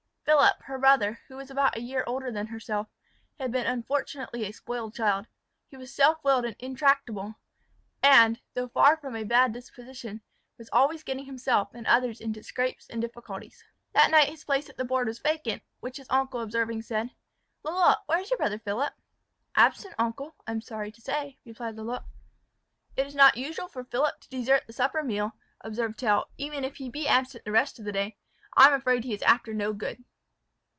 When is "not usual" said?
23.15-23.67